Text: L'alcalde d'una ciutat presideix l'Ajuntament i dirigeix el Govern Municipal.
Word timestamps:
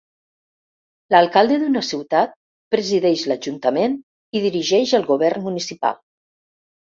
L'alcalde 1.15 1.57
d'una 1.63 1.83
ciutat 1.89 2.33
presideix 2.75 3.25
l'Ajuntament 3.31 3.99
i 4.39 4.41
dirigeix 4.47 4.95
el 5.01 5.05
Govern 5.11 5.45
Municipal. 5.51 6.01